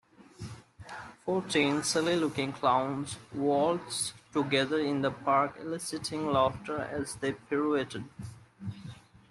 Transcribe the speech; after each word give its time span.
Fourteen 1.23 1.83
silly 1.83 2.15
looking 2.15 2.53
clowns 2.53 3.19
waltzed 3.35 4.13
together 4.33 4.79
in 4.79 5.03
the 5.03 5.11
park 5.11 5.57
eliciting 5.59 6.25
laughter 6.31 6.79
as 6.81 7.17
they 7.17 7.33
pirouetted. 7.33 8.05